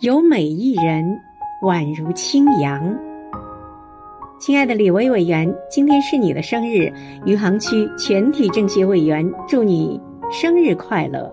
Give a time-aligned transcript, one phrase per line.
[0.00, 1.20] 有美一人，
[1.60, 2.96] 宛如清扬。
[4.38, 6.92] 亲爱的李薇委员，今天是你的生日，
[7.26, 11.28] 余杭区全体政协委员祝你生日快乐。